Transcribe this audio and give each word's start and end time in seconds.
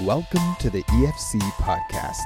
Welcome 0.00 0.56
to 0.60 0.70
the 0.70 0.82
EFC 0.84 1.38
podcast. 1.58 2.24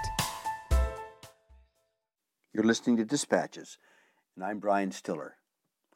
You're 2.55 2.63
listening 2.63 2.97
to 2.99 3.05
Dispatches, 3.05 3.79
and 4.37 4.45
I'm 4.45 4.61
Brian 4.61 4.93
Stiller. 4.93 5.35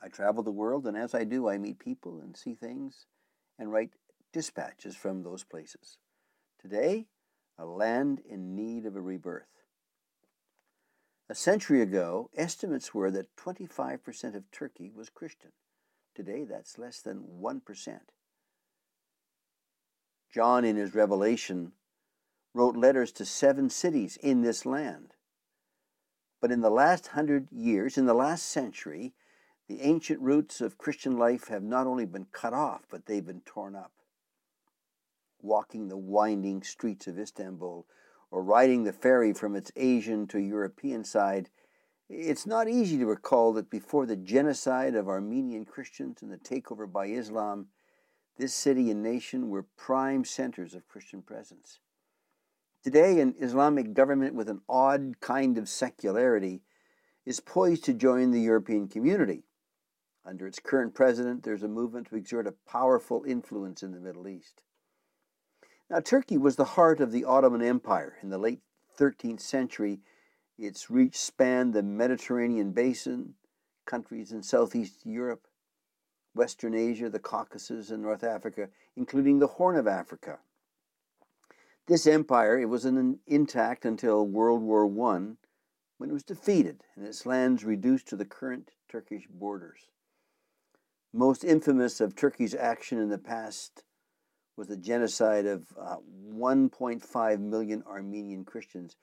I 0.03 0.09
travel 0.09 0.43
the 0.43 0.51
world, 0.51 0.89
and 0.89 0.97
as 0.97 1.15
I 1.15 1.23
do, 1.23 1.49
I 1.49 1.59
meet 1.59 1.79
people 1.79 2.19
and 2.21 2.37
see 2.37 2.55
things 2.55 3.07
and 3.57 3.71
write 3.71 3.91
dispatches 4.33 4.97
from 4.97 5.23
those 5.23 5.45
places. 5.45 5.99
Today, 6.61 7.07
a 7.57 7.65
land 7.65 8.21
in 8.29 8.57
need 8.57 8.85
of 8.85 8.97
a 8.97 9.01
rebirth. 9.01 9.63
A 11.29 11.37
century 11.37 11.83
ago, 11.83 12.31
estimates 12.37 12.93
were 12.93 13.13
that 13.13 13.37
25% 13.37 14.35
of 14.35 14.51
Turkey 14.51 14.91
was 14.93 15.09
Christian. 15.09 15.53
Today, 16.17 16.43
that's 16.43 16.79
less 16.79 17.01
than 17.01 17.23
1%. 17.41 17.99
John, 20.33 20.65
in 20.65 20.77
his 20.77 20.95
Revelation, 20.95 21.73
wrote 22.55 22.77
letters 22.77 23.13
to 23.13 23.25
seven 23.25 23.71
cities 23.71 24.17
in 24.17 24.43
this 24.43 24.65
land. 24.65 25.15
But 26.41 26.53
in 26.53 26.61
the 26.61 26.71
last 26.71 27.09
hundred 27.09 27.49
years, 27.51 27.99
in 27.99 28.07
the 28.07 28.15
last 28.15 28.47
century, 28.47 29.15
the 29.69 29.83
ancient 29.83 30.21
roots 30.21 30.61
of 30.61 30.79
Christian 30.79 31.17
life 31.17 31.49
have 31.49 31.63
not 31.63 31.87
only 31.87 32.07
been 32.07 32.27
cut 32.33 32.53
off, 32.53 32.83
but 32.91 33.07
they've 33.07 33.25
been 33.25 33.43
torn 33.43 33.77
up. 33.77 33.93
Walking 35.43 35.89
the 35.89 35.97
winding 35.97 36.63
streets 36.63 37.07
of 37.07 37.19
Istanbul 37.19 37.87
or 38.31 38.43
riding 38.43 38.85
the 38.85 38.93
ferry 38.93 39.33
from 39.33 39.55
its 39.57 39.71
Asian 39.77 40.27
to 40.29 40.39
European 40.39 41.05
side, 41.05 41.51
it's 42.09 42.47
not 42.47 42.69
easy 42.69 42.99
to 42.99 43.07
recall 43.07 43.53
that 43.53 43.71
before 43.71 44.07
the 44.07 44.17
genocide 44.17 44.95
of 44.95 45.09
Armenian 45.09 45.65
Christians 45.65 46.23
and 46.23 46.33
the 46.33 46.39
takeover 46.39 46.91
by 46.91 47.07
Islam, 47.07 47.69
this 48.41 48.55
city 48.55 48.91
and 48.91 49.03
nation 49.03 49.51
were 49.51 49.67
prime 49.77 50.25
centers 50.25 50.75
of 50.75 50.89
Christian 50.89 51.23
presence. 51.23 51.79
Today, 52.83 53.21
an 53.21 53.35
Islamic 53.39 53.93
government 53.93 54.35
with 54.35 54.49
an 54.49 54.63
odd 54.67 55.21
kind 55.21 55.59
of 55.59 55.69
secularity 55.69 56.63
is 57.27 57.41
poised 57.41 57.85
to 57.85 57.93
join 57.93 58.31
the 58.31 58.41
European 58.41 58.89
community. 58.89 59.45
Under 60.25 60.47
its 60.47 60.59
current 60.59 60.95
president, 60.95 61.43
there's 61.43 61.63
a 61.63 61.69
movement 61.69 62.09
to 62.09 62.17
exert 62.17 62.47
a 62.47 62.55
powerful 62.67 63.25
influence 63.27 63.83
in 63.83 63.93
the 63.93 64.01
Middle 64.01 64.27
East. 64.27 64.63
Now, 65.91 66.01
Turkey 66.01 66.39
was 66.39 66.57
the 66.57 66.65
heart 66.65 67.01
of 67.01 67.13
the 67.13 67.25
Ottoman 67.25 67.63
Empire. 67.63 68.17
In 68.23 68.31
the 68.31 68.39
late 68.39 68.61
13th 68.99 69.41
century, 69.41 70.01
its 70.57 70.91
reach 70.91 71.19
spanned 71.19 71.75
the 71.75 71.83
Mediterranean 71.83 72.73
basin, 72.73 73.35
countries 73.87 74.33
in 74.33 74.43
southeast 74.43 75.05
Europe, 75.05 75.47
Western 76.35 76.75
Asia, 76.75 77.09
the 77.09 77.19
Caucasus, 77.19 77.91
and 77.91 78.03
North 78.03 78.25
Africa, 78.25 78.69
including 78.97 79.39
the 79.39 79.47
Horn 79.47 79.77
of 79.77 79.87
Africa. 79.87 80.39
This 81.87 82.07
empire 82.07 82.59
it 82.59 82.69
was 82.69 82.85
an, 82.85 83.19
intact 83.27 83.85
until 83.85 84.27
World 84.27 84.63
War 84.63 84.85
I, 84.87 85.35
when 85.99 86.11
it 86.11 86.13
was 86.13 86.23
defeated 86.23 86.85
and 86.97 87.05
its 87.05 87.27
lands 87.27 87.65
reduced 87.65 88.07
to 88.09 88.17
the 88.17 88.25
current 88.25 88.71
Turkish 88.89 89.27
borders. 89.29 89.89
Most 91.13 91.43
infamous 91.43 92.01
of 92.01 92.15
Turkey's 92.15 92.55
action 92.55 92.99
in 92.99 93.09
the 93.09 93.19
past 93.19 93.83
was 94.57 94.69
the 94.69 94.77
genocide 94.77 95.47
of 95.47 95.67
uh, 95.79 95.97
1.5 96.33 97.41
million 97.41 97.83
Armenian 97.87 98.45
Christians, 98.45 98.97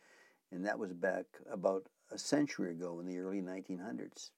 and 0.51 0.65
that 0.65 0.79
was 0.79 0.93
back 0.93 1.25
about 1.51 1.87
a 2.11 2.17
century 2.17 2.71
ago 2.71 2.99
in 2.99 3.05
the 3.05 3.17
early 3.17 3.41
1900s. 3.41 4.29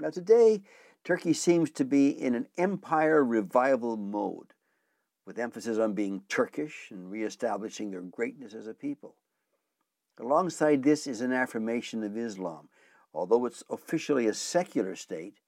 Now, 0.00 0.10
today, 0.10 0.62
Turkey 1.04 1.32
seems 1.32 1.70
to 1.72 1.84
be 1.84 2.08
in 2.08 2.34
an 2.34 2.48
empire 2.56 3.24
revival 3.24 3.96
mode 3.96 4.52
with 5.24 5.38
emphasis 5.38 5.78
on 5.78 5.94
being 5.94 6.22
Turkish 6.28 6.90
and 6.90 7.08
reestablishing 7.08 7.92
their 7.92 8.00
greatness 8.00 8.52
as 8.52 8.66
a 8.66 8.74
people. 8.74 9.14
Alongside 10.18 10.82
this 10.82 11.06
is 11.06 11.20
an 11.20 11.32
affirmation 11.32 12.02
of 12.02 12.16
Islam. 12.16 12.68
Although 13.14 13.46
it's 13.46 13.62
officially 13.70 14.26
a 14.26 14.34
secular 14.34 14.96
state, 14.96 15.38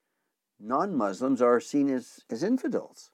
non 0.60 0.94
Muslims 0.94 1.42
are 1.42 1.58
seen 1.58 1.88
as, 1.88 2.20
as 2.30 2.44
infidels. 2.44 3.10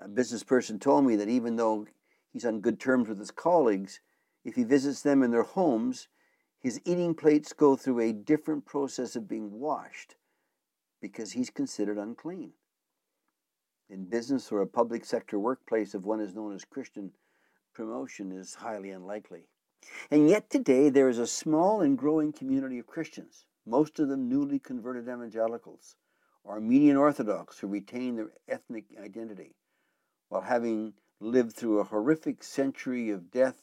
A 0.00 0.08
business 0.08 0.44
person 0.44 0.78
told 0.78 1.04
me 1.04 1.16
that 1.16 1.28
even 1.28 1.56
though 1.56 1.86
he's 2.32 2.46
on 2.46 2.60
good 2.60 2.80
terms 2.80 3.08
with 3.08 3.18
his 3.18 3.30
colleagues, 3.30 4.00
if 4.44 4.54
he 4.54 4.64
visits 4.64 5.02
them 5.02 5.22
in 5.22 5.30
their 5.30 5.42
homes, 5.42 6.08
his 6.58 6.80
eating 6.84 7.14
plates 7.14 7.52
go 7.52 7.76
through 7.76 8.00
a 8.00 8.12
different 8.12 8.64
process 8.64 9.14
of 9.14 9.28
being 9.28 9.50
washed 9.52 10.16
because 11.00 11.32
he's 11.32 11.50
considered 11.50 11.98
unclean 11.98 12.52
in 13.90 14.04
business 14.04 14.52
or 14.52 14.60
a 14.60 14.66
public 14.66 15.04
sector 15.04 15.38
workplace 15.38 15.94
if 15.94 16.02
one 16.02 16.20
is 16.20 16.34
known 16.34 16.54
as 16.54 16.64
Christian, 16.64 17.12
promotion 17.74 18.32
is 18.32 18.54
highly 18.54 18.90
unlikely. 18.90 19.44
And 20.10 20.28
yet 20.28 20.50
today 20.50 20.90
there 20.90 21.08
is 21.08 21.18
a 21.18 21.26
small 21.26 21.80
and 21.80 21.96
growing 21.96 22.32
community 22.32 22.78
of 22.78 22.86
Christians, 22.86 23.46
most 23.66 23.98
of 23.98 24.08
them 24.08 24.28
newly 24.28 24.58
converted 24.58 25.04
evangelicals, 25.04 25.96
Armenian 26.46 26.96
Orthodox 26.96 27.58
who 27.58 27.66
retain 27.66 28.16
their 28.16 28.32
ethnic 28.48 28.86
identity, 29.02 29.54
while 30.28 30.42
having 30.42 30.94
lived 31.20 31.54
through 31.54 31.78
a 31.78 31.84
horrific 31.84 32.42
century 32.42 33.10
of 33.10 33.30
death 33.30 33.62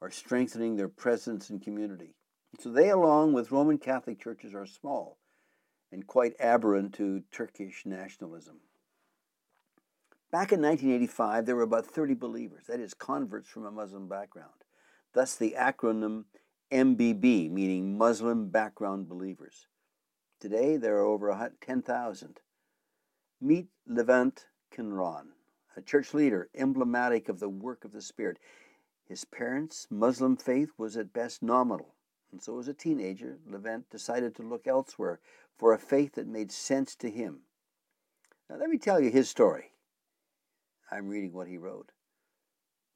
are 0.00 0.10
strengthening 0.10 0.76
their 0.76 0.88
presence 0.88 1.50
in 1.50 1.60
community. 1.60 2.14
So 2.58 2.70
they, 2.70 2.88
along 2.88 3.34
with 3.34 3.52
Roman 3.52 3.78
Catholic 3.78 4.20
churches, 4.20 4.54
are 4.54 4.66
small 4.66 5.18
and 5.92 6.06
quite 6.06 6.34
aberrant 6.38 6.94
to 6.94 7.22
Turkish 7.32 7.84
nationalism. 7.84 8.60
Back 10.30 10.52
in 10.52 10.62
1985, 10.62 11.46
there 11.46 11.56
were 11.56 11.62
about 11.62 11.86
30 11.86 12.14
believers, 12.14 12.64
that 12.68 12.78
is, 12.78 12.94
converts 12.94 13.48
from 13.48 13.66
a 13.66 13.70
Muslim 13.70 14.08
background. 14.08 14.64
Thus, 15.12 15.34
the 15.34 15.56
acronym 15.58 16.24
MBB, 16.70 17.50
meaning 17.50 17.98
Muslim 17.98 18.48
Background 18.48 19.08
Believers. 19.08 19.66
Today, 20.38 20.76
there 20.76 20.98
are 20.98 21.04
over 21.04 21.50
10,000. 21.60 22.40
Meet 23.40 23.66
Levent 23.88 24.46
Kinran, 24.72 25.32
a 25.76 25.82
church 25.82 26.14
leader 26.14 26.48
emblematic 26.54 27.28
of 27.28 27.40
the 27.40 27.48
work 27.48 27.84
of 27.84 27.90
the 27.90 28.00
Spirit. 28.00 28.38
His 29.08 29.24
parents' 29.24 29.88
Muslim 29.90 30.36
faith 30.36 30.70
was 30.78 30.96
at 30.96 31.12
best 31.12 31.42
nominal, 31.42 31.96
and 32.32 32.42
so 32.42 32.58
as 32.58 32.68
a 32.68 32.74
teenager, 32.74 33.38
Levent 33.46 33.90
decided 33.90 34.34
to 34.36 34.42
look 34.42 34.66
elsewhere 34.66 35.20
for 35.56 35.72
a 35.72 35.78
faith 35.78 36.14
that 36.14 36.26
made 36.26 36.52
sense 36.52 36.94
to 36.96 37.10
him. 37.10 37.40
Now, 38.48 38.56
let 38.56 38.70
me 38.70 38.78
tell 38.78 39.00
you 39.00 39.10
his 39.10 39.28
story. 39.28 39.72
I'm 40.90 41.08
reading 41.08 41.32
what 41.32 41.48
he 41.48 41.58
wrote. 41.58 41.92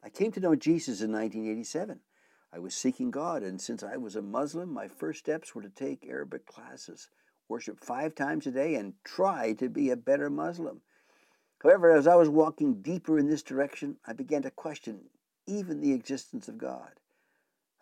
I 0.03 0.09
came 0.09 0.33
to 0.33 0.41
know 0.41 0.55
Jesus 0.55 1.00
in 1.00 1.12
1987. 1.12 2.00
I 2.53 2.59
was 2.59 2.75
seeking 2.75 3.11
God, 3.11 3.43
and 3.43 3.61
since 3.61 3.83
I 3.83 3.97
was 3.97 4.17
a 4.17 4.22
Muslim, 4.22 4.72
my 4.72 4.87
first 4.87 5.19
steps 5.19 5.55
were 5.55 5.62
to 5.62 5.69
take 5.69 6.06
Arabic 6.06 6.47
classes, 6.47 7.09
worship 7.49 7.81
five 7.81 8.15
times 8.15 8.47
a 8.47 8.51
day, 8.51 8.75
and 8.75 8.95
try 9.05 9.55
to 9.55 9.69
be 9.69 9.91
a 9.91 9.97
better 9.97 10.31
Muslim. 10.31 10.81
However, 11.62 11.93
as 11.93 12.06
I 12.06 12.15
was 12.15 12.28
walking 12.28 12.83
deeper 12.83 13.19
in 13.19 13.28
this 13.28 13.43
direction, 13.43 13.97
I 14.06 14.12
began 14.12 14.43
to 14.43 14.51
question 14.51 15.09
even 15.47 15.81
the 15.81 15.93
existence 15.93 16.47
of 16.49 16.59
God. 16.59 16.93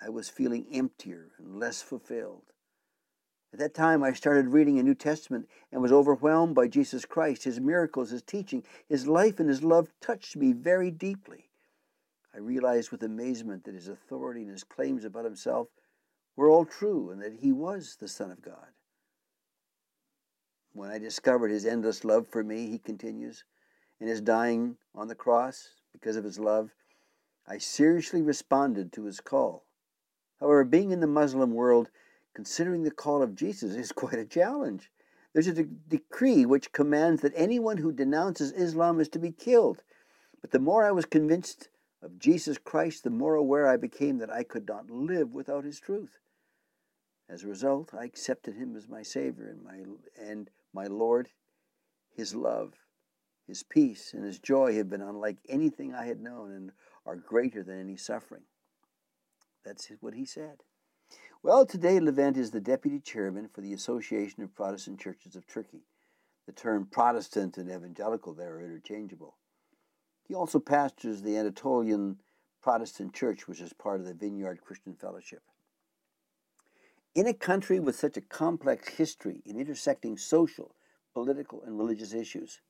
I 0.05 0.09
was 0.09 0.29
feeling 0.29 0.67
emptier 0.73 1.31
and 1.39 1.61
less 1.61 1.81
fulfilled. 1.81 2.43
At 3.53 3.59
that 3.61 3.75
time, 3.75 4.03
I 4.03 4.15
started 4.15 4.49
reading 4.49 4.79
a 4.79 4.83
New 4.83 4.95
Testament 4.95 5.49
and 5.71 5.81
was 5.81 5.93
overwhelmed 5.93 6.55
by 6.55 6.67
Jesus 6.67 7.05
Christ, 7.05 7.45
his 7.45 7.61
miracles, 7.61 8.11
his 8.11 8.23
teaching, 8.23 8.65
his 8.89 9.07
life, 9.07 9.39
and 9.39 9.49
his 9.49 9.63
love 9.63 9.93
touched 10.01 10.37
me 10.37 10.53
very 10.53 10.91
deeply. 10.91 11.51
I 12.35 12.39
realized 12.39 12.91
with 12.91 13.03
amazement 13.03 13.65
that 13.65 13.75
his 13.75 13.89
authority 13.89 14.43
and 14.43 14.51
his 14.51 14.65
claims 14.65 15.05
about 15.05 15.27
himself 15.27 15.69
were 16.34 16.49
all 16.49 16.65
true 16.65 17.11
and 17.11 17.21
that 17.23 17.34
he 17.34 17.53
was 17.53 17.97
the 17.97 18.09
Son 18.09 18.31
of 18.31 18.43
God. 18.43 18.69
When 20.73 20.91
I 20.91 20.99
discovered 20.99 21.51
his 21.51 21.67
endless 21.67 22.05
love 22.05 22.27
for 22.27 22.43
me, 22.43 22.69
he 22.69 22.79
continues, 22.79 23.45
and 24.01 24.09
his 24.09 24.23
dying 24.23 24.79
on 24.95 25.09
the 25.09 25.15
cross 25.15 25.75
because 25.93 26.17
of 26.17 26.25
his 26.25 26.39
love, 26.39 26.71
I 27.47 27.59
seriously 27.59 28.22
responded 28.22 28.93
to 28.95 29.05
his 29.05 29.21
call. 29.21 29.66
However, 30.42 30.65
being 30.65 30.91
in 30.91 30.98
the 30.98 31.06
Muslim 31.06 31.54
world, 31.54 31.89
considering 32.34 32.83
the 32.83 32.91
call 32.91 33.22
of 33.22 33.36
Jesus 33.36 33.77
is 33.77 33.92
quite 33.92 34.18
a 34.18 34.24
challenge. 34.24 34.91
There's 35.33 35.47
a 35.47 35.53
de- 35.53 35.62
decree 35.89 36.44
which 36.44 36.72
commands 36.72 37.22
that 37.22 37.33
anyone 37.36 37.77
who 37.77 37.92
denounces 37.92 38.50
Islam 38.50 38.98
is 38.98 39.09
to 39.10 39.21
be 39.21 39.30
killed. 39.30 39.84
But 40.41 40.50
the 40.50 40.59
more 40.59 40.84
I 40.84 40.91
was 40.91 41.04
convinced 41.04 41.68
of 42.03 42.18
Jesus 42.18 42.59
Christ, 42.59 43.04
the 43.04 43.10
more 43.10 43.36
aware 43.36 43.68
I 43.68 43.77
became 43.77 44.18
that 44.18 44.33
I 44.33 44.42
could 44.42 44.66
not 44.66 44.91
live 44.91 45.33
without 45.33 45.62
his 45.62 45.78
truth. 45.78 46.18
As 47.28 47.45
a 47.45 47.48
result, 47.48 47.95
I 47.95 48.04
accepted 48.04 48.56
him 48.56 48.74
as 48.74 48.88
my 48.88 49.03
Savior 49.03 49.47
and 49.47 49.62
my, 49.62 49.84
and 50.21 50.50
my 50.74 50.86
Lord. 50.86 51.28
His 52.16 52.34
love, 52.34 52.74
his 53.47 53.62
peace, 53.62 54.12
and 54.12 54.24
his 54.24 54.41
joy 54.41 54.74
have 54.74 54.91
been 54.91 55.03
unlike 55.03 55.38
anything 55.48 55.95
I 55.95 56.06
had 56.06 56.21
known 56.21 56.50
and 56.50 56.72
are 57.06 57.15
greater 57.15 57.62
than 57.62 57.78
any 57.78 57.97
suffering. 57.97 58.42
That's 59.64 59.91
what 60.00 60.14
he 60.14 60.24
said. 60.24 60.62
Well, 61.42 61.66
today 61.66 61.98
Levent 62.00 62.36
is 62.36 62.50
the 62.50 62.60
deputy 62.60 63.00
chairman 63.00 63.48
for 63.48 63.60
the 63.60 63.72
Association 63.72 64.42
of 64.42 64.54
Protestant 64.54 65.00
Churches 65.00 65.34
of 65.34 65.47
Turkey. 65.47 65.84
The 66.47 66.53
term 66.53 66.86
Protestant 66.91 67.56
and 67.56 67.70
evangelical 67.70 68.34
there 68.34 68.54
are 68.54 68.62
interchangeable. 68.62 69.36
He 70.26 70.34
also 70.34 70.60
pastors 70.60 71.22
the 71.22 71.36
Anatolian 71.36 72.18
Protestant 72.62 73.12
church, 73.12 73.48
which 73.48 73.60
is 73.60 73.72
part 73.72 74.00
of 74.00 74.06
the 74.06 74.14
Vineyard 74.14 74.60
Christian 74.62 74.94
Fellowship. 74.94 75.42
In 77.14 77.26
a 77.26 77.34
country 77.34 77.78
with 77.78 77.97
such 77.97 78.16
a 78.16 78.22
complex 78.22 78.88
history 78.88 79.42
in 79.44 79.59
intersecting 79.59 80.16
social, 80.16 80.74
political, 81.12 81.62
and 81.62 81.78
religious 81.78 82.14
issues, 82.14 82.60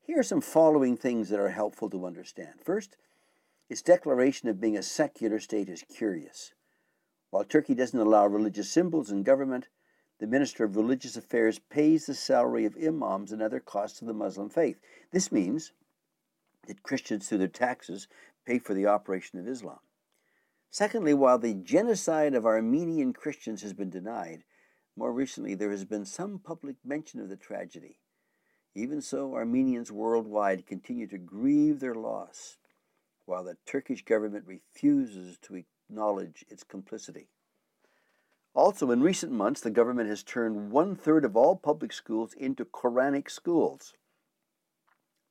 here 0.00 0.18
are 0.18 0.24
some 0.24 0.40
following 0.40 0.96
things 0.96 1.28
that 1.28 1.38
are 1.38 1.50
helpful 1.50 1.90
to 1.90 2.06
understand. 2.06 2.54
First, 2.64 2.96
its 3.68 3.82
declaration 3.82 4.48
of 4.48 4.60
being 4.60 4.76
a 4.76 4.82
secular 4.82 5.40
state 5.40 5.68
is 5.68 5.82
curious. 5.82 6.52
While 7.30 7.44
Turkey 7.44 7.74
doesn't 7.74 7.98
allow 7.98 8.26
religious 8.26 8.70
symbols 8.70 9.10
in 9.10 9.22
government, 9.22 9.68
the 10.18 10.26
Minister 10.26 10.64
of 10.64 10.76
Religious 10.76 11.16
Affairs 11.16 11.58
pays 11.58 12.06
the 12.06 12.14
salary 12.14 12.64
of 12.64 12.76
imams 12.76 13.32
and 13.32 13.42
other 13.42 13.60
costs 13.60 14.00
of 14.00 14.06
the 14.06 14.14
Muslim 14.14 14.48
faith. 14.48 14.78
This 15.12 15.30
means 15.30 15.72
that 16.66 16.82
Christians, 16.82 17.28
through 17.28 17.38
their 17.38 17.48
taxes, 17.48 18.08
pay 18.46 18.58
for 18.58 18.72
the 18.72 18.86
operation 18.86 19.38
of 19.38 19.48
Islam. 19.48 19.80
Secondly, 20.70 21.14
while 21.14 21.38
the 21.38 21.54
genocide 21.54 22.34
of 22.34 22.46
Armenian 22.46 23.12
Christians 23.12 23.62
has 23.62 23.72
been 23.72 23.90
denied, 23.90 24.44
more 24.96 25.12
recently 25.12 25.54
there 25.54 25.70
has 25.70 25.84
been 25.84 26.04
some 26.04 26.38
public 26.38 26.76
mention 26.84 27.20
of 27.20 27.28
the 27.28 27.36
tragedy. 27.36 27.98
Even 28.74 29.00
so, 29.00 29.34
Armenians 29.34 29.92
worldwide 29.92 30.66
continue 30.66 31.06
to 31.06 31.18
grieve 31.18 31.80
their 31.80 31.94
loss, 31.94 32.58
while 33.26 33.44
the 33.44 33.56
Turkish 33.66 34.04
government 34.04 34.44
refuses 34.46 35.36
to 35.42 35.62
acknowledge 35.90 36.44
its 36.48 36.64
complicity. 36.64 37.28
Also, 38.54 38.90
in 38.90 39.02
recent 39.02 39.30
months, 39.30 39.60
the 39.60 39.70
government 39.70 40.08
has 40.08 40.22
turned 40.22 40.70
one 40.70 40.96
third 40.96 41.24
of 41.24 41.36
all 41.36 41.56
public 41.56 41.92
schools 41.92 42.32
into 42.32 42.64
Quranic 42.64 43.30
schools. 43.30 43.92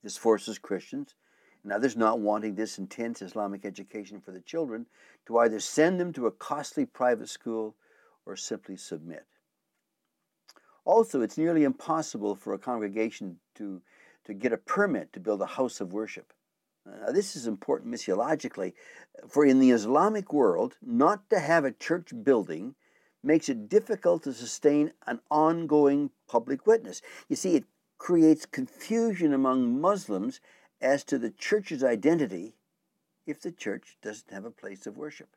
This 0.04 0.18
forces 0.18 0.60
Christians 0.60 1.16
and 1.64 1.74
others 1.74 1.98
not 1.98 2.20
wanting 2.20 2.54
this 2.54 2.78
intense 2.78 3.24
Islamic 3.24 3.66
education 3.66 4.22
for 4.22 4.32
the 4.32 4.42
children 4.42 4.86
to 5.26 5.40
either 5.40 5.60
send 5.60 6.00
them 6.00 6.14
to 6.14 6.28
a 6.28 6.32
costly 6.32 6.86
private 6.86 7.28
school 7.28 7.76
or 8.28 8.36
simply 8.36 8.78
submit. 8.78 9.26
Also, 10.84 11.22
it's 11.22 11.40
nearly 11.40 11.64
impossible 11.64 12.36
for 12.36 12.54
a 12.54 12.60
congregation 12.60 13.40
to, 13.56 13.82
to 14.26 14.36
get 14.36 14.54
a 14.54 14.58
permit 14.58 15.12
to 15.14 15.20
build 15.20 15.42
a 15.42 15.48
house 15.48 15.82
of 15.82 15.92
worship. 15.92 16.32
Now, 16.86 17.12
this 17.12 17.36
is 17.36 17.48
important 17.48 17.94
missiologically, 17.94 18.74
for 19.28 19.46
in 19.46 19.60
the 19.60 19.72
Islamic 19.72 20.32
world, 20.32 20.78
not 20.82 21.30
to 21.32 21.40
have 21.40 21.66
a 21.66 21.72
church 21.72 22.12
building 22.24 22.76
makes 23.24 23.50
it 23.50 23.68
difficult 23.68 24.24
to 24.24 24.34
sustain 24.34 24.92
an 25.08 25.20
ongoing 25.32 26.12
public 26.28 26.68
witness. 26.68 27.02
You 27.28 27.36
see, 27.36 27.56
it 27.56 27.66
creates 27.98 28.46
confusion 28.46 29.34
among 29.34 29.82
Muslims 29.82 30.40
as 30.80 31.04
to 31.06 31.18
the 31.18 31.32
church's 31.32 31.84
identity 31.84 32.54
if 33.26 33.42
the 33.42 33.52
church 33.52 33.98
doesn't 34.02 34.32
have 34.32 34.46
a 34.46 34.52
place 34.52 34.86
of 34.86 34.98
worship. 34.98 35.30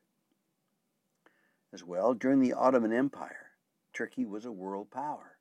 As 1.72 1.82
well, 1.82 2.12
during 2.12 2.40
the 2.40 2.52
Ottoman 2.52 2.92
Empire, 2.92 3.52
Turkey 3.92 4.24
was 4.24 4.44
a 4.44 4.52
world 4.52 4.90
power. 4.90 5.38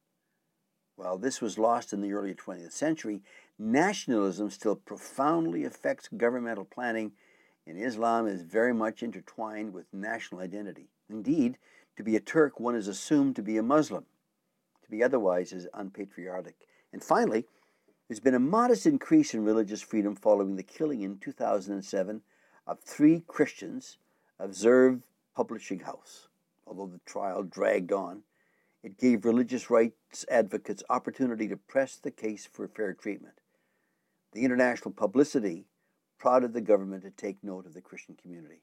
While 0.95 1.17
this 1.17 1.41
was 1.41 1.57
lost 1.57 1.93
in 1.93 2.01
the 2.01 2.13
early 2.13 2.33
20th 2.33 2.71
century, 2.71 3.21
nationalism 3.59 4.49
still 4.49 4.75
profoundly 4.75 5.65
affects 5.65 6.09
governmental 6.15 6.65
planning, 6.65 7.11
and 7.65 7.77
Islam 7.77 8.27
is 8.27 8.41
very 8.41 8.73
much 8.73 9.03
intertwined 9.03 9.73
with 9.73 9.93
national 9.93 10.41
identity. 10.41 10.89
Indeed, 11.09 11.57
to 11.97 12.03
be 12.03 12.15
a 12.15 12.19
Turk, 12.19 12.59
one 12.59 12.75
is 12.75 12.87
assumed 12.87 13.35
to 13.35 13.41
be 13.41 13.57
a 13.57 13.63
Muslim. 13.63 14.05
To 14.83 14.89
be 14.89 15.03
otherwise 15.03 15.51
is 15.51 15.67
unpatriotic. 15.73 16.55
And 16.93 17.03
finally, 17.03 17.45
there's 18.07 18.19
been 18.19 18.35
a 18.35 18.39
modest 18.39 18.85
increase 18.85 19.33
in 19.33 19.43
religious 19.43 19.81
freedom 19.81 20.15
following 20.15 20.55
the 20.55 20.63
killing 20.63 21.01
in 21.01 21.17
2007 21.17 22.21
of 22.65 22.79
three 22.79 23.23
Christians 23.27 23.97
of 24.39 24.51
Zirve 24.51 25.01
Publishing 25.35 25.79
House. 25.79 26.27
Although 26.65 26.87
the 26.87 27.01
trial 27.05 27.43
dragged 27.43 27.91
on, 27.91 28.23
it 28.83 28.97
gave 28.97 29.25
religious 29.25 29.69
rights 29.69 30.25
advocates 30.29 30.83
opportunity 30.89 31.47
to 31.47 31.57
press 31.57 31.97
the 31.97 32.11
case 32.11 32.47
for 32.49 32.67
fair 32.67 32.93
treatment. 32.93 33.35
The 34.33 34.43
international 34.43 34.91
publicity 34.91 35.65
prodded 36.17 36.53
the 36.53 36.61
government 36.61 37.03
to 37.03 37.11
take 37.11 37.43
note 37.43 37.65
of 37.65 37.73
the 37.73 37.81
Christian 37.81 38.15
community. 38.15 38.61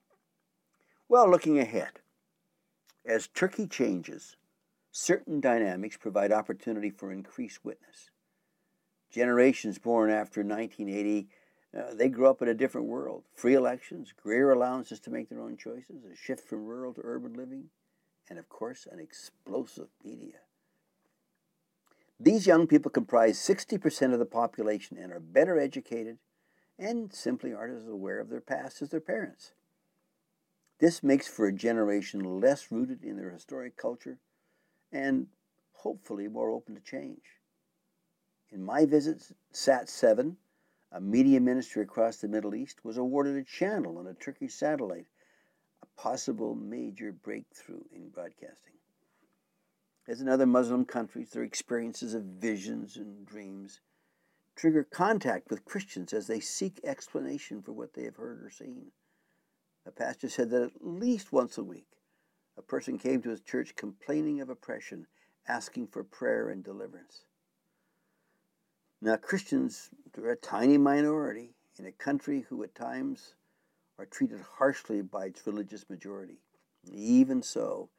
Well, 1.09 1.31
looking 1.31 1.59
ahead, 1.59 2.01
as 3.05 3.29
Turkey 3.29 3.67
changes, 3.67 4.37
certain 4.91 5.41
dynamics 5.41 5.97
provide 5.97 6.33
opportunity 6.33 6.91
for 6.91 7.13
increased 7.13 7.65
witness. 7.65 8.11
Generations 9.11 9.79
born 9.79 10.11
after 10.11 10.43
1980, 10.43 11.29
uh, 11.77 11.95
they 11.95 12.09
grew 12.09 12.29
up 12.29 12.43
in 12.43 12.49
a 12.49 12.55
different 12.55 12.87
world. 12.87 13.25
Free 13.35 13.55
elections, 13.55 14.13
greater 14.17 14.51
allowances 14.53 15.01
to 15.01 15.11
make 15.11 15.29
their 15.29 15.41
own 15.41 15.57
choices, 15.57 16.05
a 16.05 16.17
shift 16.17 16.49
from 16.49 16.65
rural 16.65 16.95
to 16.95 17.01
urban 17.05 17.35
living, 17.35 17.71
and 18.29 18.39
of 18.39 18.49
course, 18.49 18.87
an 18.91 19.01
explosive 19.01 19.89
media. 20.03 20.41
These 22.21 22.47
young 22.47 22.67
people 22.67 22.91
comprise 22.91 23.39
60% 23.39 24.13
of 24.13 24.19
the 24.19 24.25
population 24.25 24.97
and 24.97 25.13
are 25.13 25.21
better 25.21 25.59
educated 25.59 26.19
and 26.79 27.13
simply 27.13 27.53
aren't 27.53 27.77
as 27.77 27.89
aware 27.89 28.21
of 28.21 28.29
their 28.29 28.41
past 28.41 28.83
as 28.83 28.91
their 28.91 29.01
parents. 29.01 29.53
This 30.79 31.03
makes 31.03 31.27
for 31.27 31.47
a 31.47 31.53
generation 31.53 32.41
less 32.41 32.71
rooted 32.71 33.03
in 33.03 33.17
their 33.17 33.31
historic 33.31 33.77
culture 33.77 34.19
and 34.93 35.29
hopefully 35.73 36.29
more 36.29 36.51
open 36.51 36.75
to 36.75 36.81
change. 36.81 37.41
In 38.51 38.63
my 38.63 38.87
visit, 38.87 39.33
Sat 39.51 39.89
7, 39.89 40.37
a 40.93 41.01
media 41.01 41.41
ministry 41.41 41.83
across 41.83 42.19
the 42.19 42.29
Middle 42.29 42.55
East, 42.55 42.85
was 42.85 42.97
awarded 42.97 43.37
a 43.37 43.43
channel 43.43 43.99
on 43.99 44.07
a 44.07 44.15
Turkish 44.15 44.55
satellite, 44.55 45.07
a 45.83 46.01
possible 46.01 46.55
major 46.55 47.11
breakthrough 47.11 47.83
in 47.93 48.09
broadcasting. 48.11 48.75
As 50.07 50.21
in 50.21 50.29
other 50.29 50.47
Muslim 50.47 50.85
countries, 50.85 51.31
their 51.31 51.43
experiences 51.43 52.15
of 52.15 52.25
visions 52.25 52.97
and 52.97 53.27
dreams 53.27 53.81
trigger 54.57 54.85
contact 54.85 55.51
with 55.51 55.65
Christians 55.65 56.13
as 56.13 56.27
they 56.27 56.41
seek 56.41 56.81
explanation 56.85 57.63
for 57.63 57.73
what 57.73 57.95
they 57.95 58.05
have 58.05 58.17
heard 58.17 58.45
or 58.45 58.51
seen. 58.51 58.93
A 59.87 59.91
pastor 59.91 60.29
said 60.29 60.51
that 60.51 60.63
at 60.63 60.73
least 60.81 61.33
once 61.33 61.59
a 61.59 61.65
week, 61.65 61.89
a 62.57 62.63
person 62.63 62.99
came 62.99 63.21
to 63.23 63.31
his 63.31 63.41
church 63.41 63.75
complaining 63.75 64.41
of 64.41 64.49
oppression, 64.49 65.07
asking 65.49 65.89
for 65.89 66.05
prayer 66.05 66.49
and 66.51 66.63
deliverance. 66.63 67.25
Now, 69.01 69.17
Christians, 69.17 69.91
they're 70.13 70.31
a 70.31 70.37
tiny 70.37 70.79
minority 70.79 71.55
in 71.79 71.87
a 71.87 71.93
country 71.93 72.47
who 72.49 72.63
at 72.63 72.75
times 72.75 73.35
are 73.99 74.07
treated 74.07 74.41
harshly 74.41 75.03
by 75.03 75.27
its 75.27 75.47
religious 75.47 75.91
majority. 75.91 76.39
Even 76.91 77.43
so, 77.43 77.91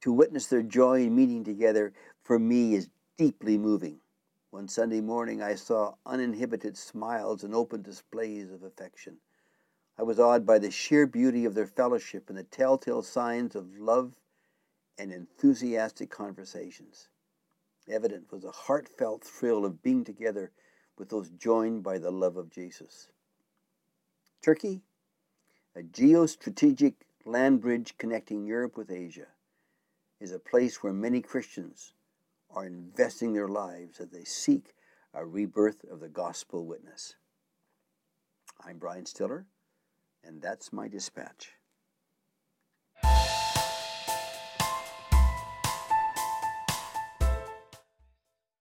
to 0.00 0.12
witness 0.12 0.46
their 0.46 0.62
joy 0.62 1.02
in 1.02 1.14
meeting 1.14 1.44
together 1.44 1.92
for 2.22 2.38
me 2.38 2.74
is 2.74 2.88
deeply 3.16 3.58
moving. 3.58 4.00
One 4.50 4.68
Sunday 4.68 5.00
morning, 5.00 5.42
I 5.42 5.54
saw 5.54 5.94
uninhibited 6.06 6.76
smiles 6.76 7.44
and 7.44 7.54
open 7.54 7.82
displays 7.82 8.50
of 8.50 8.62
affection. 8.62 9.18
I 9.98 10.02
was 10.02 10.18
awed 10.18 10.46
by 10.46 10.58
the 10.58 10.70
sheer 10.70 11.06
beauty 11.06 11.44
of 11.44 11.54
their 11.54 11.66
fellowship 11.66 12.28
and 12.28 12.38
the 12.38 12.44
telltale 12.44 13.02
signs 13.02 13.54
of 13.54 13.78
love 13.78 14.14
and 14.98 15.12
enthusiastic 15.12 16.10
conversations. 16.10 17.08
Evident 17.88 18.32
was 18.32 18.44
a 18.44 18.50
heartfelt 18.50 19.24
thrill 19.24 19.64
of 19.64 19.82
being 19.82 20.04
together 20.04 20.52
with 20.98 21.08
those 21.08 21.30
joined 21.30 21.82
by 21.82 21.98
the 21.98 22.10
love 22.10 22.36
of 22.36 22.50
Jesus. 22.50 23.08
Turkey, 24.42 24.82
a 25.76 25.82
geostrategic 25.82 26.94
land 27.24 27.60
bridge 27.60 27.94
connecting 27.98 28.46
Europe 28.46 28.76
with 28.76 28.90
Asia, 28.90 29.28
is 30.20 30.32
a 30.32 30.38
place 30.38 30.82
where 30.82 30.92
many 30.92 31.20
Christians 31.20 31.92
are 32.54 32.66
investing 32.66 33.32
their 33.32 33.48
lives 33.48 34.00
as 34.00 34.10
they 34.10 34.24
seek 34.24 34.74
a 35.14 35.24
rebirth 35.24 35.84
of 35.90 36.00
the 36.00 36.08
gospel 36.08 36.66
witness. 36.66 37.16
I'm 38.64 38.78
Brian 38.78 39.06
Stiller 39.06 39.46
and 40.24 40.42
that's 40.42 40.72
my 40.72 40.88
dispatch. 40.88 41.52